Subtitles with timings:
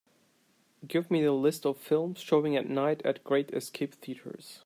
[0.87, 4.59] Give me the list of films showing at night at Great Escape Theatres.